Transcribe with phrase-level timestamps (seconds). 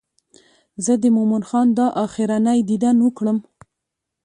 [0.85, 3.37] زه د مومن خان دا آخرنی دیدن وکړم.